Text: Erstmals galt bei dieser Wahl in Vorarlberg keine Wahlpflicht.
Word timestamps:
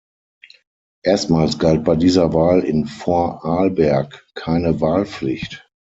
Erstmals 1.03 1.59
galt 1.59 1.83
bei 1.83 1.95
dieser 1.95 2.33
Wahl 2.33 2.61
in 2.61 2.85
Vorarlberg 2.87 4.25
keine 4.33 4.81
Wahlpflicht. 4.81 5.69